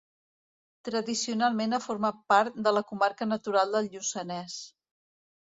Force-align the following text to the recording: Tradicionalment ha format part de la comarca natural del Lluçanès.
Tradicionalment 0.87 1.77
ha 1.77 1.81
format 1.83 2.23
part 2.33 2.57
de 2.69 2.73
la 2.79 2.83
comarca 2.93 3.29
natural 3.35 3.77
del 3.77 3.93
Lluçanès. 3.93 4.59